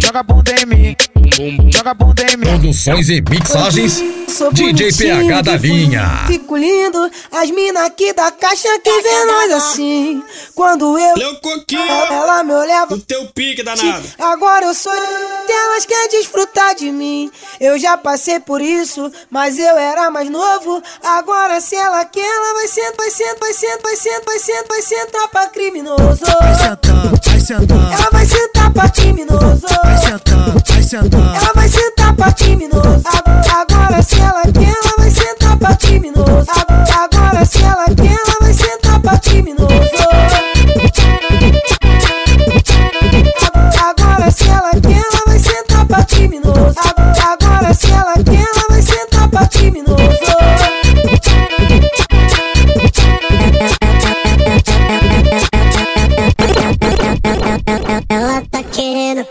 [0.00, 0.96] Joga bunda em mim.
[1.72, 2.46] Joga bunda em mim.
[2.46, 8.30] Produções e mixagens Sou DJ bonitinho, PH da lindo, Fico lindo, as mina aqui da
[8.30, 10.22] caixa que vê nós assim.
[10.54, 11.14] Quando eu.
[11.16, 11.82] Leu coquinho.
[11.82, 12.94] Ela me olhava.
[12.94, 14.06] O teu pique danado.
[14.18, 17.30] Agora eu sou delas quer desfrutar de mim.
[17.60, 20.82] Eu já passei por isso, mas eu era mais novo.
[21.02, 24.64] Agora se ela quer, ela vai sentar, vai sentar, vai sentar, vai sentar, vai sentar,
[24.68, 26.24] vai sentar pra criminoso.
[26.40, 27.92] Vai sentar, vai sentar.
[27.92, 29.66] Ela vai sentar pra criminoso.
[29.82, 31.36] Vai sentar, vai sentar.
[31.36, 33.04] Ela vai sentar pra criminoso.
[33.04, 36.50] Agora se ela quer, ela vai sentar pra criminoso.
[36.50, 39.68] Agora se ela quer, ela vai sentar pra criminoso.
[43.80, 46.78] Agora se ela quer, ela vai sentar pra criminoso.
[47.32, 49.44] Agora se ela quer, ela vai sentar pra.
[58.08, 59.24] Ela tá querendo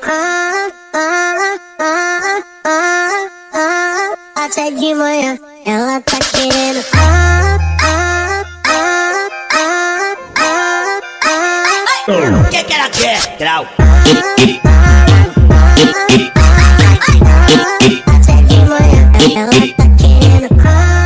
[4.53, 5.39] até de manhã.
[5.65, 12.11] Ela tá querendo ah, ah, ah, ah, ah, ah.
[12.39, 13.19] O que que ela quer?
[13.39, 13.65] Grau.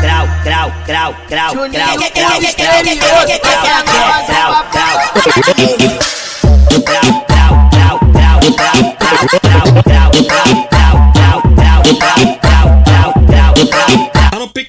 [0.02, 2.96] Grau, grau, grau, grau, grau, grau, grau, grau, o que que ela quer?
[2.96, 3.26] Grau,
[4.28, 4.66] grau.
[4.74, 4.88] Tá
[6.02, 6.17] no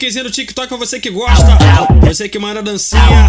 [0.09, 1.59] piquezinho do TikTok pra você que gosta.
[2.01, 3.29] Você que manda dancinha.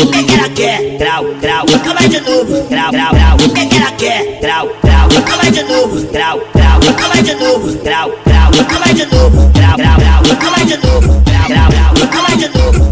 [0.00, 0.96] O que ela quer?
[0.98, 2.68] Grau, grau, nunca mais de novo.
[2.68, 3.36] Grau, grau.
[3.36, 4.40] O que ela quer?
[4.40, 6.06] Grau, grau, nunca mais de novo.
[6.12, 7.76] Grau, grau, nunca mais de novo.
[7.82, 9.50] Grau, grau, nunca mais de novo.
[9.52, 11.22] Grau, grau, nunca mais de novo.
[11.24, 12.91] Grau, grau, nunca mais de novo.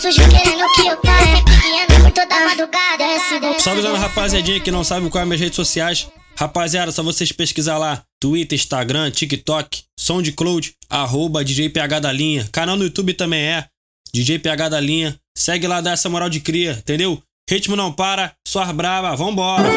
[0.00, 3.04] Sujos querendo que eu caia guiando por toda madrugada
[3.38, 6.08] daí Salve rapaziadinha que não sabe qual é minhas redes sociais.
[6.34, 8.02] Rapaziada, só vocês pesquisar lá.
[8.18, 12.48] Twitter, Instagram, TikTok, SoundCloud, arroba DJPH da linha.
[12.50, 13.66] Canal no YouTube também é
[14.14, 15.14] DJPH da linha.
[15.36, 17.22] Segue lá, dá essa moral de cria, entendeu?
[17.48, 19.68] Ritmo não para, só as brava, vambora.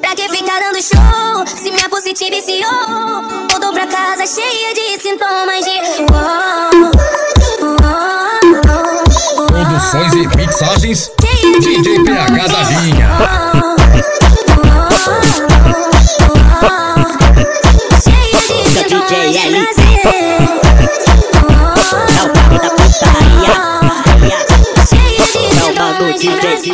[0.00, 1.46] Pra que ficar dando show?
[1.46, 3.49] Se minha positiva viciou
[4.26, 5.80] cheia de sintomas de.
[9.46, 11.10] Produções e mixagens
[11.60, 13.08] DJ PH da linha.
[18.02, 20.69] Cheia de sintomas de prazer.
[26.08, 26.72] DJ,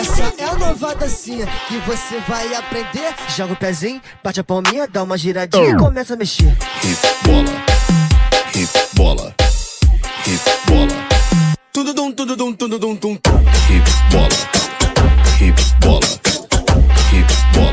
[0.00, 3.12] Essa é a nova dancinha que você vai aprender.
[3.36, 6.56] Joga o pezinho, bate a palminha, dá uma giradinha e começa a mexer.
[7.24, 7.50] Bola,
[8.54, 9.34] hip bola,
[10.26, 10.92] hip bola,
[11.72, 13.12] Tudo dum, tudo dum, tudo dum, tum.
[13.68, 14.28] hip bola,
[15.40, 16.06] hip bola,
[17.12, 17.72] hip bola,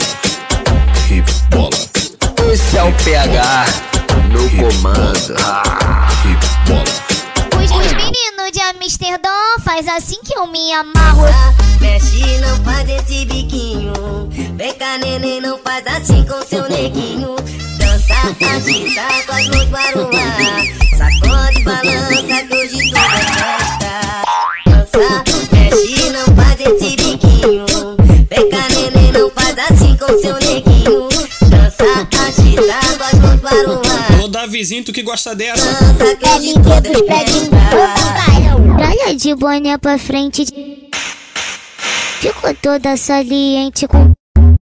[1.09, 2.51] hip bola.
[2.51, 3.65] Esse é o PH
[4.31, 5.35] no comando.
[6.25, 7.02] Hip bola.
[8.83, 9.29] Amsterdã
[9.63, 11.23] faz assim que eu me amarro
[11.79, 13.93] Mexe, não faz esse biquinho.
[14.57, 17.33] Vem cá, neném, não faz assim com seu neguinho.
[17.77, 18.13] Dança,
[18.53, 20.97] agita com as mãos para o ar.
[20.97, 22.33] Sacode, balança que
[34.53, 35.65] Davizinho, tu que gosta dessa.
[38.77, 40.45] Praia de boné pra frente
[42.21, 44.11] Ficou toda saliente com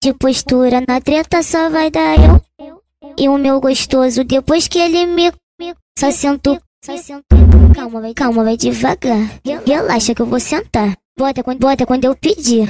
[0.04, 0.84] de postura.
[0.88, 2.42] Na treta só vai dar eu
[3.20, 4.24] E o meu gostoso.
[4.24, 5.32] Depois que ele me
[6.00, 7.38] só sentou só sentou.
[7.76, 9.40] Calma, vai, calma, vai devagar.
[9.64, 10.98] Relaxa que eu vou sentar.
[11.20, 12.70] Bota quando, bota quando eu pedir,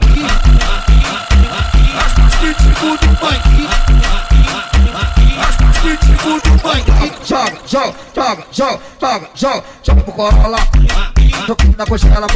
[7.31, 11.20] Joga, joga, joga, joga, joga, joga, pro corola.
[11.45, 12.27] Tô aqui na coxa, ela.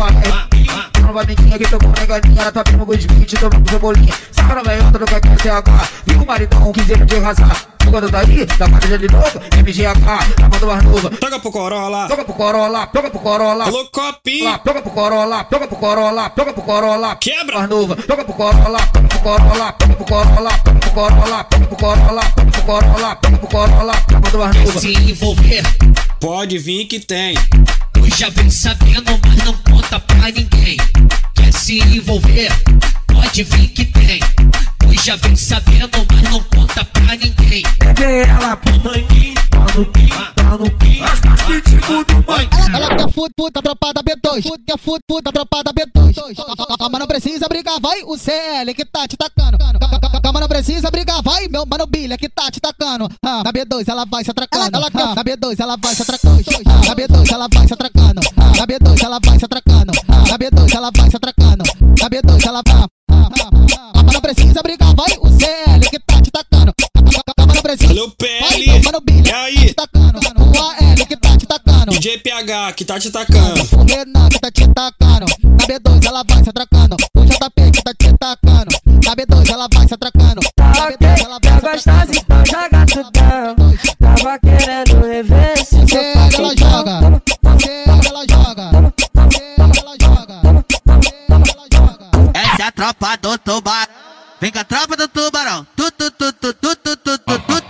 [1.02, 4.14] Não vai mentinha que tomou negadinha, ela tá pedindo gosto de kit, tomando cebolinha.
[4.32, 5.88] Saca na veiota do que quer CH.
[6.08, 7.76] Fica o maridão, quiser de razar.
[7.90, 11.10] Quando tá aí, da quadrilha de novo, MGH, tá mandando mais nova.
[11.12, 12.08] Toca pro Corolla.
[12.08, 13.66] Toca pro Corolla, toca pro Corolla.
[13.66, 14.60] Alô, copinho.
[14.60, 17.16] Toca pro Corolla, toca pro Corolla, toca pro Corolla.
[17.18, 17.58] Quebra.
[17.60, 17.96] Mais nova.
[17.96, 22.24] Toca pro Corolla, toca pro Corolla, toca pro Corolla, toca pro Corolla, toca pro Corolla,
[22.24, 24.80] toca pro Corolla, toca pro Corolla, tá mandando mais nova.
[24.80, 25.64] Se envolver,
[26.20, 27.36] Pode vir que tem.
[28.18, 30.78] Já vem sabendo, mas não conta pra ninguém.
[31.34, 32.50] Quer se envolver,
[33.08, 34.20] pode vir que tem.
[35.06, 37.62] Já vem sabendo, mas não conta pra ninguém.
[38.28, 41.00] Ela pro manguinho, tá no pin, tá no pin.
[41.04, 42.26] As pitbull do.
[42.76, 44.42] Ela, quer fut, puta, tropa da B2.
[44.42, 46.16] Fut, quer fut, puta, tropa da B2.
[46.80, 49.60] Calma, não precisa brigar, vai o CL que tá te tacando.
[49.60, 53.08] Ca- ca- ca- Calma, não precisa brigar, vai meu mano Bilha que tá te tacando.
[53.24, 54.76] Ah, Na B2 ela vai se atracando.
[54.76, 56.42] Ela quer, na B2 ela vai se atracando.
[56.66, 58.22] Ah, Na B2 ela vai se atracando.
[58.38, 59.92] Ah, Na B2 ela vai se atracando.
[60.08, 61.64] Ah, Na B2 ela vai se atracando.
[62.02, 62.88] Na B2 ela vai.
[63.08, 63.55] Calma,
[64.16, 66.74] não precisa brigar, vai o CL que tá te tacando.
[67.36, 67.88] Calma, não precisa.
[67.90, 68.66] Valeu, PL.
[68.66, 69.56] Vai mano Bilha E aí?
[69.56, 70.20] tá te tacando.
[70.20, 71.92] O AL que tá te tacando.
[71.92, 73.62] DJ PH que tá te tacando.
[73.74, 75.26] O Renan que tá te tacando.
[75.44, 76.96] Na B2 ela vai se atracando.
[77.14, 78.78] O JP que tá te tacando.
[79.06, 80.42] Na B2 ela vai se atracando.
[80.58, 83.56] Na B2 ela vai se gostosa, então joga tudão.
[84.00, 87.22] Tava querendo rever se Você ela joga.
[87.44, 88.94] Você ela joga.
[92.34, 94.05] Essa é a tropa do tubarão.
[94.46, 95.66] Vem com a tropa do tubarão.
[95.76, 97.62] Tu, tu, tu, tu, tu, tu, tu, tu, tu,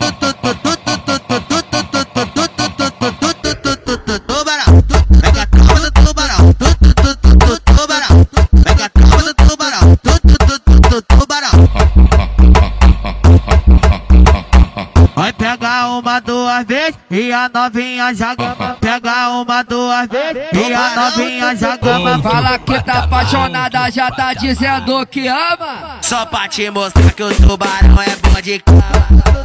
[16.66, 18.78] vezes e a novinha já gama.
[18.82, 22.22] Pega uma duas vezes e a novinha já gama.
[22.22, 25.97] Fala que tá apaixonada, já tá dizendo que ama.
[26.01, 28.82] Só pra te mostrar que o tubarão é bom de cama.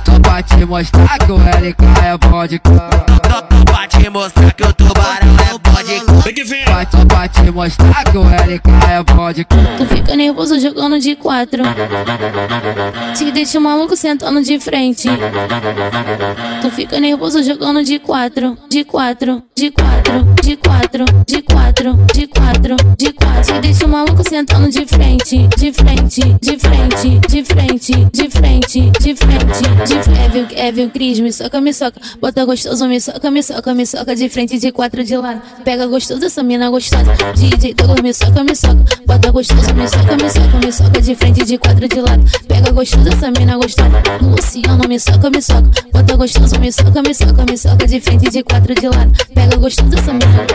[0.05, 3.70] Só pra te mostrar que o LK é bom de cama.
[3.81, 6.23] Pra te mostrar que o tubarão é bom de cama.
[6.23, 6.45] Tem que.
[6.45, 9.71] Só pra te mostrar que o LK é bom de cama.
[9.79, 11.63] Tu fica nervoso jogando de quatro.
[13.17, 15.09] Te deixa o maluco sentando de frente.
[16.61, 22.27] Tu fica nervoso jogando de quatro, de quatro, de quatro, de quatro, de quatro, de
[22.27, 23.55] quatro, de quatro.
[23.55, 28.91] Te deixa o maluco sentando de frente, de frente, de frente, de frente, de frente,
[28.91, 30.11] de frente, de frente.
[30.25, 31.99] Evil, Evil, Cris, me soca, me soca.
[32.21, 35.41] Bota gostoso, me soca, me soca, me soca de frente, de quatro de lado.
[35.65, 37.13] Pega gostoso, essa mina gostosa.
[37.35, 38.85] DJ Douglas, me soca, me soca.
[39.07, 42.25] Bota gostoso, me soca, me soca, me soca de frente, de quatro de lado.
[42.49, 44.03] Pega gostoso, essa mina gostosa.
[44.21, 45.71] Luciano, me soca, me soca.
[45.93, 49.13] Bota gostoso, me soca, me soca, me soca de frente, de quatro de lado.
[49.35, 50.47] Pega gostoso, essa mina.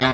[0.00, 0.07] Mano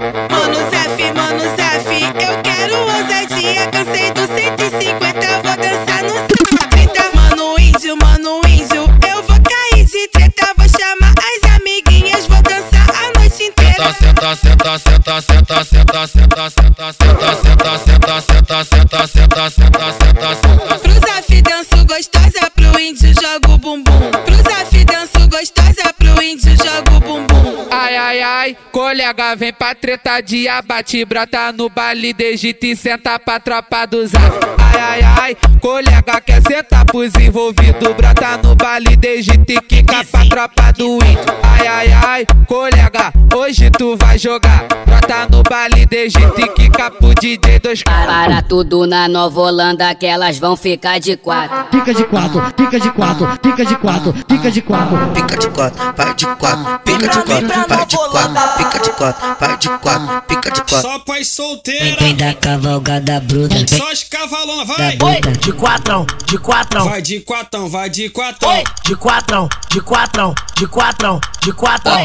[29.15, 33.87] colega, vem pra treta de abate, brota no baile de Egito e senta pra tropa
[33.87, 34.39] do Zaf.
[34.59, 40.05] Ai, ai, ai, colega, quer sentar pros envolvidos, brota no baile de Egito e quica
[40.05, 41.35] pra tropa do índio.
[41.43, 46.91] Ai, ai, ai, colega, hoje tu vai jogar, brota no baile de Egito e quica
[46.91, 51.67] pro DJ dos Para tudo na Nova Holanda que elas vão ficar de quatro.
[51.71, 54.99] Fica de quatro, fica de quatro, fica de quatro, fica de quatro.
[55.15, 59.04] Pica de quatro, vai de quatro, pica de quatro, vai de quatro, pica de quatro,
[59.13, 60.81] vai de quatro, pica de quatro.
[60.81, 61.97] Só pai solteira.
[61.99, 63.55] Vem da cavalgada bruta.
[63.77, 64.97] Só as cavalona, vai.
[64.97, 65.33] Bruta.
[65.33, 66.85] De quatrão, de quatrão.
[66.89, 68.63] Vai de quatão, vai de quatão.
[68.85, 71.97] De quatrão, de quatrão, de quatrão, de quatrão.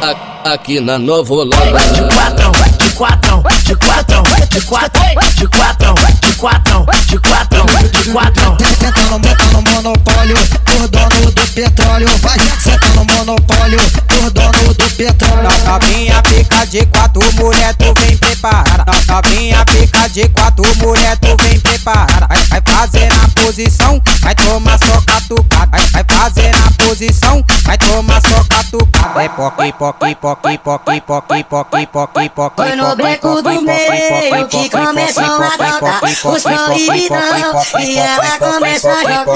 [0.46, 1.80] Aqui na Nova Holanda.
[1.80, 8.12] De quatrão, de quatrão, de quatrão, de quatrão, de quatrão, de quatrão, de quatrão, de
[8.12, 8.58] quatrão.
[8.80, 12.10] Senta no, senta no monopólio, por dono do petróleo.
[12.20, 15.50] Vai, senta no monopólio, por dono do petróleo.
[15.66, 16.22] Novinha
[16.60, 18.92] pica de quatro, mulher, tu vem preparada.
[19.08, 22.28] Novinha pica de quatro, mulher, tu vem preparada.
[22.28, 25.68] Vai, vai fazer na posição, vai tomar só catucada.
[25.72, 29.24] Vai, vai fazer na posição, vai tomar só catucada.
[29.24, 32.56] É poque, poque, poque, poque, poque, poque, poque, poque.
[32.56, 39.02] Foi no beco do meio que começou a cantar os proibidão e ela começou a
[39.02, 39.30] jogar.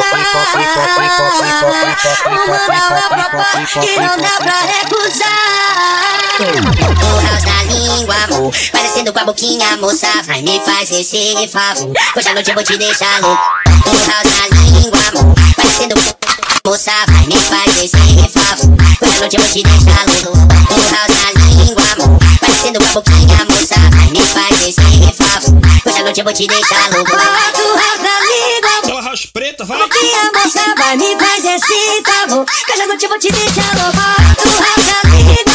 [2.26, 2.46] Uma
[2.76, 5.43] nova proposta que não dá pra recusar.
[6.34, 11.92] House da língua, amor, parecendo com a boquinha, moça, vai me fazer esse favor.
[12.18, 13.44] Hoje à noite eu vou te deixar louco.
[13.86, 16.24] House da língua, amor, parecendo com
[16.66, 18.76] Moça, vai me fazer esse favor.
[19.02, 20.38] Hoje à noite eu vou te deixar louco.
[20.74, 25.62] House da língua, amor, parecendo com a boquinha, moça, vai me fazer esse favor.
[25.86, 27.12] Hoje à noite eu vou te deixar louco.
[27.12, 29.78] House da língua, preta, vai.
[29.78, 32.46] boquinha, moça, vai me fazer esse favor.
[32.72, 33.98] Hoje à noite eu vou te deixar louco.
[34.00, 35.53] House da língua,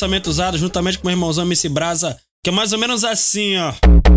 [0.00, 2.16] Lançamento usado juntamente com meu irmãozão MC Brasa.
[2.42, 3.74] Que é mais ou menos assim, ó.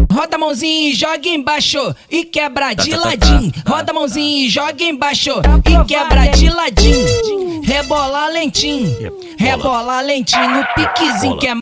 [0.10, 3.52] Roda a mãozinha e joga embaixo e quebra de ladinho.
[3.68, 5.32] Roda a mãozinha e joga embaixo
[5.66, 7.62] e quebra de ladinho.
[7.64, 8.96] Rebola lentinho,
[9.38, 11.54] rebola lentinho no piquezinho que é.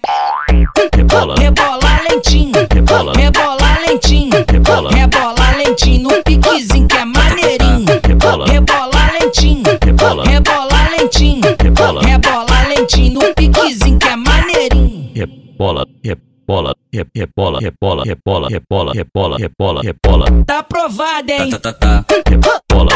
[1.39, 4.33] Rebola lentinho, rebola lentinho,
[4.91, 7.85] rebola lentinho no piquezinho que é maneirinho.
[8.07, 11.41] Rebola lentinho, rebola lentinho,
[12.03, 12.50] rebola
[12.97, 15.11] lentinho no piquezinho que é maneirinho.
[15.13, 20.43] Rebola, rebola, re- rebola, rebola, rebola, rebola, rebola, rebola, rebola.
[20.45, 21.49] Tá aprovado, hein?
[21.51, 22.05] Tá, tá, tá, tá.
[22.29, 22.89] Rebola,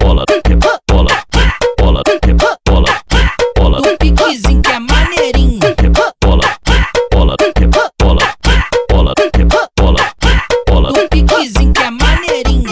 [0.00, 1.08] rebola, rebola,
[1.78, 2.84] rebola, rebola,
[3.56, 3.80] rebola.
[3.80, 5.60] No piquezinho que é maneirinho.
[5.60, 8.18] Rebola, rebola, rebola,
[8.88, 10.92] rebola, rebola, rebola.
[10.92, 12.70] No piquezinho que é maneirinho.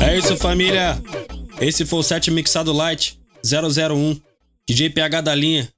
[0.00, 1.00] É isso, família.
[1.60, 4.20] Esse foi o set mixado light 001
[4.68, 5.68] DJ PH da linha.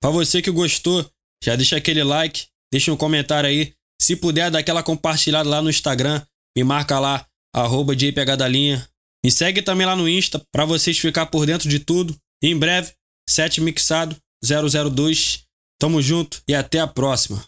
[0.00, 1.08] Pra você que gostou,
[1.44, 3.74] já deixa aquele like, deixa um comentário aí.
[4.00, 6.22] Se puder, dá aquela compartilhada lá no Instagram.
[6.56, 7.94] Me marca lá, arroba.
[7.94, 12.16] Me segue também lá no Insta pra vocês ficar por dentro de tudo.
[12.42, 12.92] E em breve,
[13.28, 15.44] set mixado 002.
[15.78, 17.44] Tamo junto e até a próxima.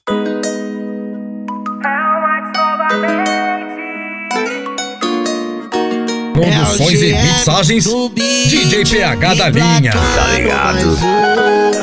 [6.42, 7.84] Produções e mixagens
[8.14, 9.92] DJ PH da linha.
[9.92, 10.98] Tá ligado?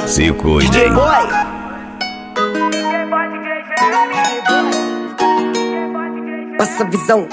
[0.05, 0.89] Se cuidem.
[6.57, 7.27] Passa visão.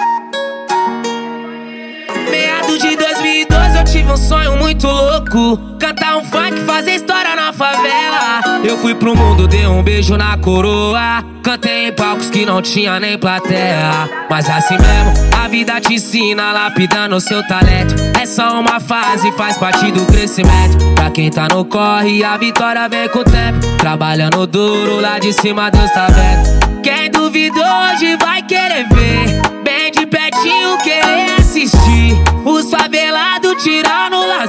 [2.30, 8.60] Meados de 2012 eu tive um sonho muito louco Cantar um funk, fazer história favela.
[8.62, 11.24] Eu fui pro mundo, dei um beijo na coroa.
[11.42, 14.08] Cantei em palcos que não tinha nem plateia.
[14.28, 17.94] Mas assim mesmo, a vida te ensina lapidando seu talento.
[18.20, 20.76] É só uma fase, faz parte do crescimento.
[20.94, 23.58] Pra quem tá no corre, a vitória vem com o tempo.
[23.78, 26.82] Trabalhando duro, lá de cima Deus tá vendo.
[26.82, 29.40] Quem duvidou hoje vai querer ver.
[29.64, 32.16] Bem de pertinho querer assistir.
[32.44, 34.45] Os favelados tirando lazer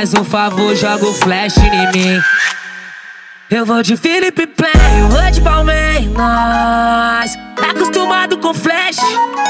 [0.00, 2.18] Faz um favor, joga o flash em mim.
[3.50, 4.72] Eu vou de Felipe Play,
[5.10, 7.36] vou de Palmeiras
[7.68, 8.96] Acostumado com flash,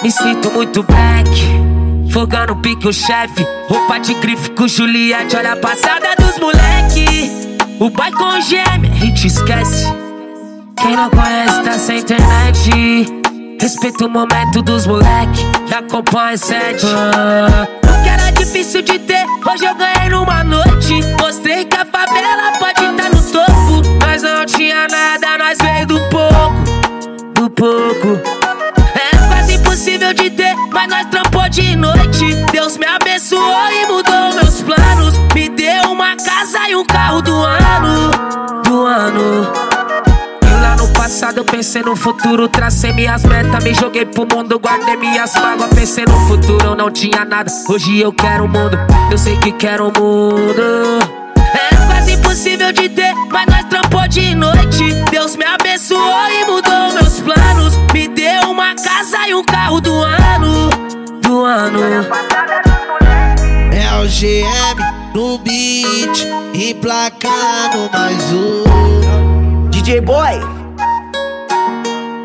[0.02, 1.30] me sinto muito black
[2.12, 5.36] Fogando pique o chefe Roupa de grife com Juliette.
[5.36, 7.30] Olha a passada dos moleque
[7.78, 9.86] O pai com gêmea, a gente esquece.
[10.82, 13.19] Quem não conhece tá sem internet
[13.60, 19.24] Respeita o momento dos moleque Da Companhia 7 ah, O que era difícil de ter
[19.46, 24.44] Hoje eu ganhei numa noite Mostrei que a favela pode estar no topo Nós não
[24.46, 28.20] tinha nada, nós veio do pouco Do pouco
[28.94, 29.20] É
[31.50, 32.34] de noite.
[32.52, 35.18] Deus me abençoou e mudou meus planos.
[35.34, 38.10] Me deu uma casa e um carro do ano.
[38.64, 39.79] Do ano.
[41.10, 45.34] E passado eu pensei no futuro, tracei minhas metas, me joguei pro mundo, guardei minhas
[45.34, 47.50] mágoas, pensei no futuro, eu não tinha nada.
[47.68, 48.78] Hoje eu quero o mundo,
[49.10, 50.62] eu sei que quero o mundo.
[51.36, 54.94] Era quase impossível de ter, mas nós trampou de noite.
[55.10, 57.76] Deus me abençoou e mudou meus planos.
[57.92, 60.70] Me deu uma casa e um carro do ano.
[61.22, 61.80] Do ano.
[63.72, 69.68] É o GM no beat, emplacando mais um.
[69.70, 70.59] DJ Boy.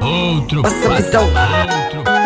[0.05, 1.23] Outro Passa a visão.
[1.25, 2.24] Outro